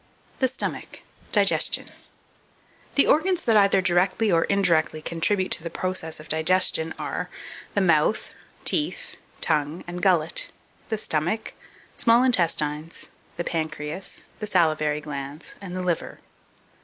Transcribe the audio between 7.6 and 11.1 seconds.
the mouth, teeth, tongue, and gullet, the